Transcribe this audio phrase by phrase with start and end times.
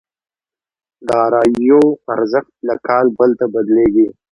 [1.07, 1.81] داراییو
[2.13, 4.07] ارزښت له کال بل ته بدلېږي.